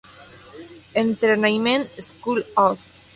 [1.01, 2.79] Entertainment, "School Oz".